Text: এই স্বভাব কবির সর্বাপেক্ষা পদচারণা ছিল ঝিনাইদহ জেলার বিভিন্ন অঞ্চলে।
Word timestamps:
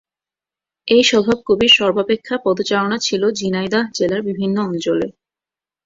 এই 0.87 1.03
স্বভাব 1.03 1.37
কবির 1.47 1.71
সর্বাপেক্ষা 1.73 2.35
পদচারণা 2.45 2.97
ছিল 2.97 3.23
ঝিনাইদহ 3.31 3.83
জেলার 3.97 4.21
বিভিন্ন 4.21 4.57
অঞ্চলে। 4.67 5.07